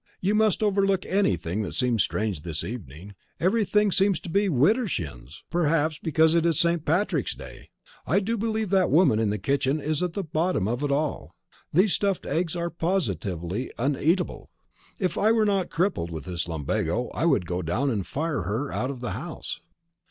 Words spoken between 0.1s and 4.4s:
"You must overlook anything that seems strange this evening. Everything seems to